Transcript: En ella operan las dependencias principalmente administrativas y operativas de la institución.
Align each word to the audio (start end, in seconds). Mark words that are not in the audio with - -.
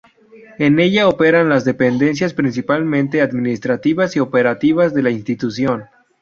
En 0.57 0.79
ella 0.79 1.07
operan 1.07 1.47
las 1.47 1.63
dependencias 1.63 2.33
principalmente 2.33 3.21
administrativas 3.21 4.15
y 4.15 4.19
operativas 4.19 4.95
de 4.95 5.03
la 5.03 5.11
institución. 5.11 5.83